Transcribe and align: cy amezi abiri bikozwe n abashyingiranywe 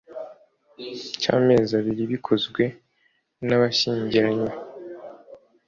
cy 1.21 1.27
amezi 1.37 1.71
abiri 1.79 2.03
bikozwe 2.11 2.63
n 3.47 3.49
abashyingiranywe 3.55 4.51